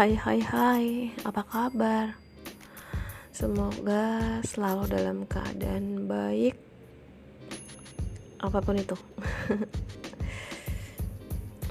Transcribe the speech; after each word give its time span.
Hai 0.00 0.16
hai 0.16 0.40
hai, 0.40 0.84
apa 1.28 1.44
kabar? 1.44 2.16
Semoga 3.36 4.40
selalu 4.48 4.88
dalam 4.88 5.28
keadaan 5.28 6.08
baik. 6.08 6.56
Apa 8.40 8.64
pun 8.64 8.80
itu. 8.80 8.96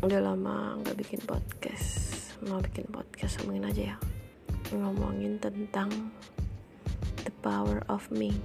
Udah 0.05 0.21
lama 0.21 0.78
gak 0.86 1.02
bikin 1.02 1.26
podcast. 1.26 2.30
Mau 2.46 2.62
bikin 2.62 2.86
podcast 2.94 3.42
ngomongin 3.42 3.66
aja 3.66 3.82
ya. 3.82 3.98
Ngomongin 4.77 5.41
tentang 5.41 5.89
The 7.25 7.34
power 7.41 7.82
of 7.89 8.05
me. 8.14 8.38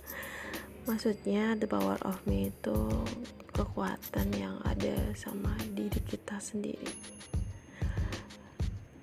Maksudnya 0.88 1.60
the 1.60 1.68
power 1.68 2.00
of 2.08 2.16
me 2.24 2.48
itu 2.48 2.88
kekuatan 3.52 4.32
yang 4.40 4.56
ada 4.64 5.12
sama 5.12 5.52
diri 5.76 6.00
kita 6.00 6.40
sendiri 6.40 7.12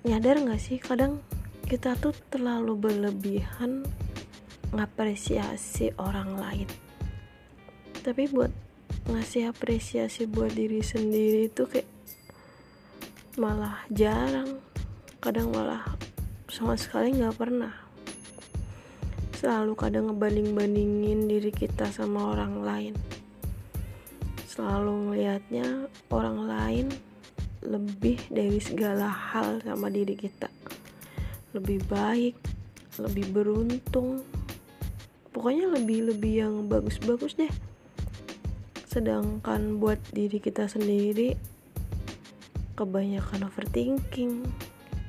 nyadar 0.00 0.40
gak 0.40 0.60
sih 0.60 0.80
kadang 0.80 1.20
kita 1.68 1.92
tuh 2.00 2.16
terlalu 2.32 2.72
berlebihan 2.88 3.84
ngapresiasi 4.72 5.92
orang 6.00 6.40
lain. 6.40 6.68
Tapi 8.00 8.26
buat 8.32 8.50
ngasih 9.12 9.52
apresiasi 9.52 10.24
buat 10.24 10.56
diri 10.56 10.80
sendiri 10.80 11.52
itu 11.52 11.68
kayak 11.68 11.90
malah 13.36 13.84
jarang. 13.92 14.58
Kadang 15.20 15.52
malah 15.52 15.84
sama 16.48 16.80
sekali 16.80 17.12
nggak 17.12 17.36
pernah. 17.36 17.74
Selalu 19.36 19.72
kadang 19.76 20.08
ngebanding-bandingin 20.10 21.28
diri 21.28 21.52
kita 21.52 21.92
sama 21.92 22.32
orang 22.32 22.64
lain. 22.64 22.94
Selalu 24.48 25.12
melihatnya 25.12 25.86
orang 26.08 26.38
lain 26.48 26.86
lebih 27.60 28.20
dari 28.32 28.58
segala 28.58 29.08
hal 29.08 29.60
sama 29.60 29.92
diri 29.92 30.16
kita. 30.16 30.48
Lebih 31.52 31.84
baik 31.90 32.36
lebih 33.00 33.32
beruntung. 33.32 34.26
Pokoknya 35.30 35.70
lebih-lebih 35.72 36.34
yang 36.44 36.54
bagus-bagus 36.66 37.38
deh. 37.38 37.52
Sedangkan 38.90 39.78
buat 39.78 40.02
diri 40.10 40.42
kita 40.42 40.66
sendiri 40.66 41.38
kebanyakan 42.74 43.46
overthinking 43.46 44.42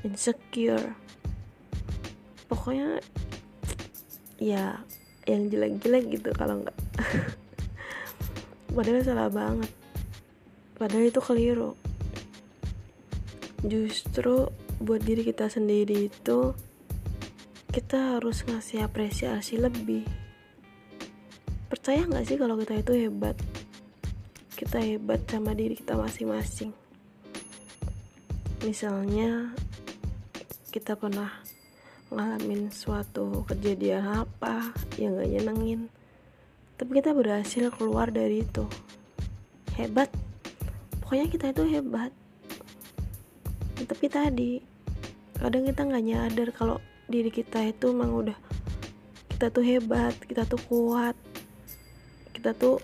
insecure. 0.06 0.94
Pokoknya 2.46 3.02
ya 4.38 4.80
yang 5.26 5.54
jelek-jelek 5.54 6.18
gitu 6.18 6.34
kalau 6.34 6.66
enggak 6.66 6.78
padahal 8.76 9.02
salah 9.02 9.30
banget. 9.34 9.72
Padahal 10.78 11.10
itu 11.10 11.22
keliru 11.22 11.81
justru 13.62 14.50
buat 14.82 15.02
diri 15.06 15.22
kita 15.22 15.46
sendiri 15.46 16.10
itu 16.10 16.58
kita 17.72 18.18
harus 18.18 18.44
ngasih 18.44 18.84
apresiasi 18.84 19.62
lebih. 19.62 20.04
Percaya 21.72 22.04
nggak 22.04 22.26
sih 22.28 22.38
kalau 22.42 22.60
kita 22.60 22.82
itu 22.82 23.08
hebat? 23.08 23.38
Kita 24.58 24.82
hebat 24.82 25.24
sama 25.30 25.56
diri 25.56 25.78
kita 25.78 25.96
masing-masing. 25.96 26.76
Misalnya 28.62 29.56
kita 30.70 31.00
pernah 31.00 31.32
ngalamin 32.12 32.70
suatu 32.70 33.48
kejadian 33.48 34.28
apa 34.28 34.76
yang 35.00 35.16
gak 35.16 35.32
nyenengin 35.32 35.88
tapi 36.76 36.98
kita 36.98 37.14
berhasil 37.14 37.70
keluar 37.78 38.10
dari 38.10 38.42
itu. 38.42 38.66
Hebat. 39.78 40.10
Pokoknya 40.98 41.30
kita 41.30 41.46
itu 41.54 41.64
hebat 41.78 42.10
tapi 43.88 44.06
tadi 44.12 44.52
kadang 45.38 45.66
kita 45.66 45.82
nggak 45.86 46.06
nyadar 46.06 46.50
kalau 46.54 46.78
diri 47.10 47.34
kita 47.34 47.66
itu 47.66 47.92
emang 47.92 48.14
udah 48.14 48.38
kita 49.36 49.50
tuh 49.50 49.66
hebat 49.66 50.14
kita 50.26 50.46
tuh 50.46 50.62
kuat 50.70 51.18
kita 52.42 52.58
tuh 52.58 52.82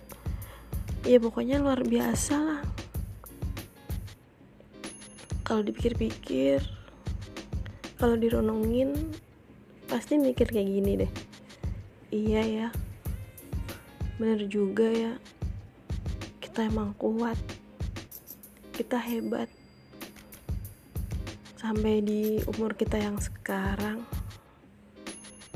ya 1.02 1.18
pokoknya 1.18 1.58
luar 1.58 1.82
biasa 1.82 2.36
lah. 2.38 2.62
Kalau 5.42 5.66
dipikir-pikir 5.66 6.62
kalau 7.98 8.14
dironongin 8.20 8.94
pasti 9.90 10.22
mikir 10.22 10.46
kayak 10.46 10.70
gini 10.70 10.92
deh. 11.02 11.12
Iya 12.14 12.42
ya 12.46 12.68
bener 14.22 14.46
juga 14.46 14.86
ya. 14.86 15.18
Kita 16.38 16.70
emang 16.70 16.94
kuat 17.02 17.40
kita 18.78 19.02
hebat 19.02 19.50
sampai 21.58 22.06
di 22.06 22.38
umur 22.46 22.78
kita 22.78 23.02
yang 23.02 23.18
sekarang 23.18 24.06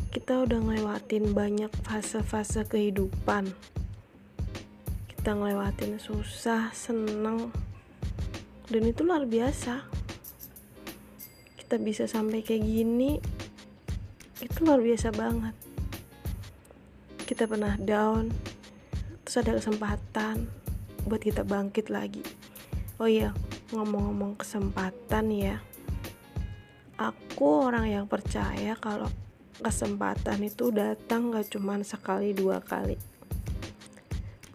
kita 0.10 0.44
udah 0.44 0.60
ngelewatin 0.60 1.32
banyak 1.32 1.72
fase-fase 1.88 2.68
kehidupan. 2.68 3.54
Kita 5.08 5.38
ngelewatin 5.38 6.02
susah, 6.02 6.74
seneng 6.74 7.54
dan 8.68 8.84
itu 8.84 9.06
luar 9.06 9.30
biasa. 9.30 9.88
Kita 11.56 11.80
bisa 11.80 12.10
sampai 12.10 12.44
kayak 12.44 12.66
gini 12.66 13.22
itu 14.42 14.58
luar 14.66 14.82
biasa 14.82 15.14
banget. 15.16 15.56
Kita 17.24 17.46
pernah 17.46 17.78
down 17.78 18.34
terus 19.24 19.38
ada 19.38 19.56
kesempatan 19.62 20.50
buat 21.08 21.22
kita 21.24 21.48
bangkit 21.48 21.88
lagi. 21.94 22.26
Oh 23.00 23.08
iya 23.08 23.32
ngomong-ngomong 23.72 24.36
kesempatan 24.36 25.32
ya 25.32 25.64
aku 27.10 27.66
orang 27.66 27.90
yang 27.90 28.06
percaya 28.06 28.78
kalau 28.78 29.10
kesempatan 29.58 30.46
itu 30.46 30.70
datang 30.70 31.34
gak 31.34 31.50
cuma 31.50 31.82
sekali 31.82 32.38
dua 32.38 32.62
kali. 32.62 32.98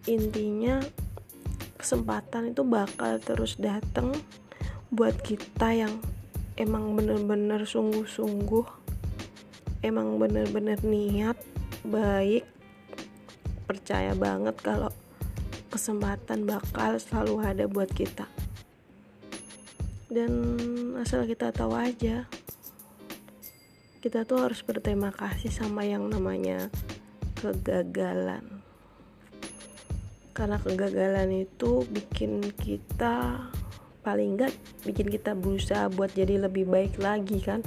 Intinya 0.07 0.79
kesempatan 1.75 2.55
itu 2.55 2.63
bakal 2.63 3.19
terus 3.19 3.59
datang 3.59 4.15
buat 4.95 5.19
kita 5.19 5.75
yang 5.75 5.99
emang 6.55 6.95
bener-bener 6.95 7.67
sungguh-sungguh 7.67 8.67
emang 9.83 10.19
bener-bener 10.19 10.79
niat 10.83 11.39
baik 11.87 12.43
percaya 13.67 14.15
banget 14.15 14.55
kalau 14.63 14.91
kesempatan 15.71 16.47
bakal 16.47 16.99
selalu 16.99 17.35
ada 17.43 17.65
buat 17.67 17.91
kita. 17.91 18.27
Dan 20.07 20.33
asal 20.99 21.27
kita 21.27 21.51
tahu 21.51 21.75
aja 21.75 22.25
kita 24.07 24.23
tuh 24.23 24.39
harus 24.39 24.63
berterima 24.63 25.11
kasih 25.11 25.51
sama 25.51 25.83
yang 25.83 26.07
namanya 26.07 26.71
kegagalan. 27.43 28.63
Karena 30.31 30.63
kegagalan 30.63 31.43
itu 31.43 31.83
bikin 31.91 32.55
kita 32.55 33.51
paling 34.07 34.39
enggak 34.39 34.55
bikin 34.87 35.11
kita 35.11 35.35
berusaha 35.35 35.91
buat 35.91 36.15
jadi 36.15 36.39
lebih 36.47 36.71
baik 36.71 37.03
lagi 37.03 37.43
kan? 37.43 37.67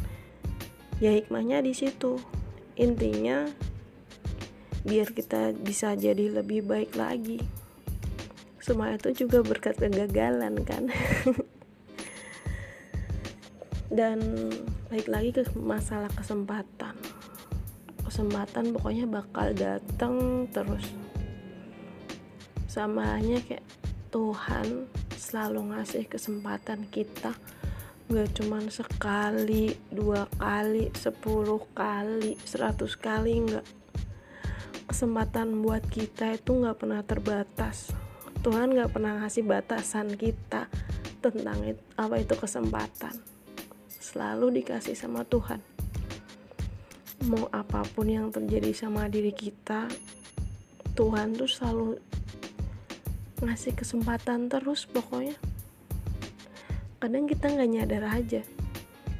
Ya 1.03 1.11
hikmahnya 1.11 1.59
di 1.59 1.75
situ. 1.75 2.23
Intinya 2.79 3.44
biar 4.88 5.11
kita 5.11 5.51
bisa 5.59 5.91
jadi 6.00 6.39
lebih 6.39 6.63
baik 6.63 6.95
lagi. 6.95 7.44
Semua 8.63 8.95
itu 8.95 9.27
juga 9.27 9.44
berkat 9.44 9.75
kegagalan 9.75 10.63
kan 10.63 10.88
dan 13.89 14.22
baik 14.94 15.09
lagi 15.09 15.29
ke 15.33 15.41
masalah 15.57 16.09
kesempatan. 16.13 16.94
Kesempatan 18.05 18.73
pokoknya 18.73 19.05
bakal 19.09 19.53
datang 19.53 20.45
terus. 20.50 20.85
Sama 22.69 23.17
halnya 23.17 23.41
kayak 23.41 23.65
Tuhan 24.13 24.89
selalu 25.13 25.74
ngasih 25.74 26.06
kesempatan 26.06 26.86
kita. 26.89 27.33
Gak 28.09 28.41
cuman 28.41 28.74
sekali 28.74 29.77
dua 29.94 30.25
kali 30.42 30.89
sepuluh 30.97 31.62
kali 31.77 32.33
seratus 32.42 32.97
kali 32.97 33.45
nggak. 33.45 33.65
Kesempatan 34.89 35.62
buat 35.62 35.85
kita 35.85 36.33
itu 36.33 36.57
nggak 36.57 36.77
pernah 36.81 37.06
terbatas. 37.06 37.94
Tuhan 38.42 38.74
nggak 38.74 38.89
pernah 38.89 39.21
ngasih 39.21 39.45
batasan 39.45 40.18
kita 40.18 40.65
tentang 41.21 41.77
apa 42.00 42.15
itu 42.18 42.33
kesempatan 42.33 43.38
selalu 44.09 44.61
dikasih 44.61 44.97
sama 44.97 45.21
Tuhan. 45.29 45.61
Mau 47.29 47.45
apa 47.53 47.85
pun 47.94 48.09
yang 48.09 48.33
terjadi 48.33 48.73
sama 48.73 49.06
diri 49.06 49.29
kita 49.29 49.85
Tuhan 50.97 51.38
tuh 51.38 51.45
selalu 51.45 52.01
ngasih 53.45 53.77
kesempatan 53.77 54.50
terus 54.50 54.89
pokoknya. 54.89 55.38
Kadang 56.97 57.29
kita 57.29 57.53
nggak 57.53 57.69
nyadar 57.69 58.03
aja. 58.17 58.41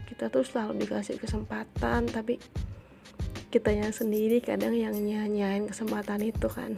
Kita 0.10 0.28
tuh 0.28 0.44
selalu 0.44 0.84
dikasih 0.84 1.22
kesempatan 1.22 2.10
tapi 2.10 2.42
kitanya 3.54 3.94
sendiri 3.94 4.42
kadang 4.42 4.76
yang 4.76 4.98
nyanyain 4.98 5.70
kesempatan 5.70 6.20
itu 6.26 6.50
kan. 6.50 6.76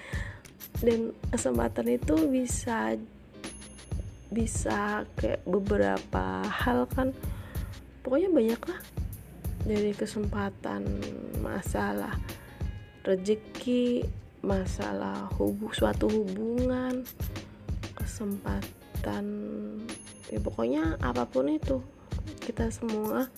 Dan 0.84 1.10
kesempatan 1.32 1.88
itu 1.90 2.14
bisa 2.30 2.94
bisa 4.30 5.04
kayak 5.18 5.42
beberapa 5.44 6.46
hal 6.46 6.86
kan. 6.90 7.12
Pokoknya 8.00 8.30
banyak 8.32 8.62
lah 8.64 8.80
dari 9.66 9.92
kesempatan 9.92 10.88
masalah 11.44 12.16
rezeki 13.04 14.04
masalah 14.40 15.28
hubu 15.36 15.68
suatu 15.72 16.08
hubungan 16.08 17.04
kesempatan 17.92 19.24
ya 20.32 20.40
pokoknya 20.40 20.96
apa 21.04 21.28
pun 21.28 21.52
itu 21.52 21.84
kita 22.40 22.72
semua 22.72 23.28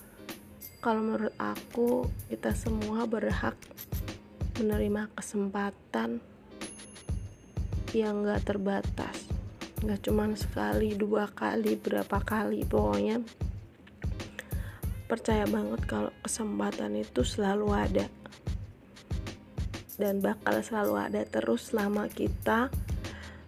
kalau 0.79 1.03
menurut 1.03 1.35
aku 1.39 2.07
kita 2.31 2.55
semua 2.55 3.07
berhak 3.07 3.59
menerima 4.63 5.11
kesempatan 5.19 6.23
yang 7.91 8.23
gak 8.23 8.47
terbatas 8.47 9.32
gak 9.83 9.99
cuman 10.07 10.39
sekali 10.39 10.95
dua 10.95 11.27
kali 11.27 11.75
berapa 11.75 12.23
kali 12.23 12.63
pokoknya 12.63 13.19
percaya 15.11 15.43
banget 15.45 15.83
kalau 15.91 16.15
kesempatan 16.23 17.03
itu 17.03 17.21
selalu 17.27 17.69
ada. 17.75 18.07
Dan 19.99 20.23
bakal 20.23 20.63
selalu 20.63 20.95
ada 20.97 21.23
terus 21.27 21.75
selama 21.75 22.07
kita 22.09 22.71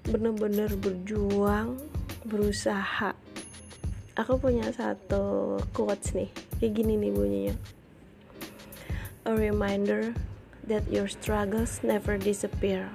bener-bener 0.04 0.74
berjuang 0.74 1.78
berusaha. 2.26 3.14
Aku 4.18 4.36
punya 4.36 4.68
satu 4.74 5.56
quotes 5.70 6.12
nih 6.18 6.28
kayak 6.58 6.72
gini 6.74 6.98
nih 6.98 7.12
bunyinya. 7.14 7.56
A 9.24 9.32
reminder 9.32 10.12
that 10.66 10.84
your 10.90 11.08
struggles 11.08 11.80
never 11.80 12.20
disappear 12.20 12.92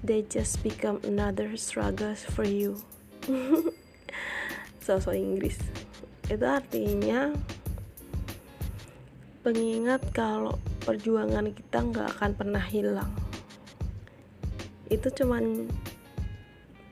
they 0.00 0.24
just 0.26 0.62
become 0.64 1.00
another 1.04 1.56
struggles 1.56 2.24
for 2.24 2.44
you. 2.44 2.80
Sosok 4.84 5.16
Inggris. 5.16 5.60
Itu 6.26 6.44
artinya 6.46 7.32
pengingat 9.44 10.04
kalau 10.16 10.56
perjuangan 10.84 11.52
kita 11.52 11.78
nggak 11.84 12.08
akan 12.16 12.30
pernah 12.32 12.64
hilang. 12.64 13.12
Itu 14.88 15.12
cuman 15.12 15.68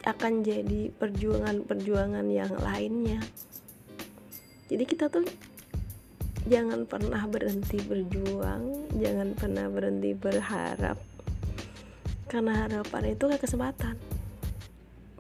akan 0.04 0.32
jadi 0.44 0.92
perjuangan-perjuangan 0.96 2.26
yang 2.28 2.52
lainnya. 2.60 3.20
Jadi 4.68 4.84
kita 4.84 5.08
tuh 5.08 5.24
jangan 6.48 6.88
pernah 6.88 7.28
berhenti 7.28 7.76
berjuang 7.84 8.88
jangan 8.96 9.36
pernah 9.36 9.68
berhenti 9.68 10.16
berharap 10.16 10.96
karena 12.28 12.68
harapan 12.68 13.16
itu 13.16 13.24
kayak 13.26 13.42
kesempatan. 13.42 13.96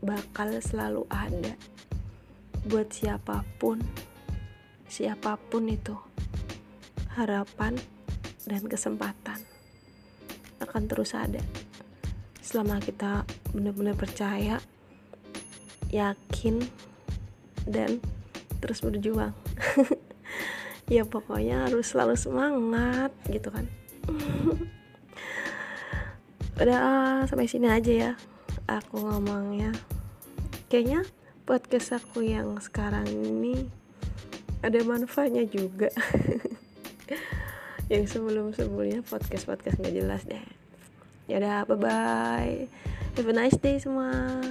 Bakal 0.04 0.60
selalu 0.62 1.08
ada 1.10 1.56
buat 2.68 2.92
siapa 2.92 3.42
pun 3.56 3.80
siapa 4.86 5.40
pun 5.50 5.66
itu. 5.72 5.96
Harapan 7.16 7.74
dan 8.46 8.62
kesempatan 8.68 9.40
akan 10.62 10.82
terus 10.86 11.16
ada. 11.16 11.42
Selama 12.38 12.78
kita 12.78 13.26
benar-benar 13.50 13.98
percaya 13.98 14.62
yakin 15.90 16.62
dan 17.66 17.98
terus 18.60 18.84
berjuang. 18.84 19.32
Ya 20.88 21.04
pokoknya 21.04 21.68
harus 21.68 21.92
selalu 21.92 22.16
semangat 22.16 23.12
gitu 23.28 23.52
kan 23.52 23.68
udah 26.58 27.24
sampai 27.30 27.46
sini 27.46 27.70
aja 27.70 27.92
ya 27.92 28.12
aku 28.66 29.00
ngomongnya. 29.00 29.72
Kayaknya 30.68 31.06
podcast 31.48 31.96
aku 31.96 32.26
yang 32.26 32.60
sekarang 32.60 33.08
ini 33.08 33.70
ada 34.60 34.82
manfaatnya 34.82 35.46
juga. 35.46 35.88
Yang 37.88 38.20
sebelum 38.20 38.52
sebelumnya 38.52 39.00
podcast 39.00 39.48
podcast 39.48 39.80
nggak 39.80 39.96
jelas 39.96 40.28
deh. 40.28 40.44
Ya 41.24 41.40
udah 41.40 41.64
bye 41.64 41.80
bye 41.80 42.68
have 43.16 43.28
a 43.28 43.32
nice 43.32 43.56
day 43.56 43.80
semua 43.80 44.44